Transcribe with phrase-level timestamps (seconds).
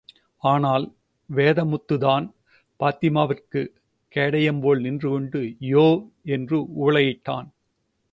[0.43, 0.85] ஆனால்,
[1.29, 2.25] வேதமுத்துதான்,
[2.79, 3.61] பாத்திமாவிற்கு
[4.15, 5.41] கேடயம்போல், நின்றுகொண்டு
[5.59, 6.09] யோவ்
[6.23, 7.47] என்று ஊளையிட்டான்.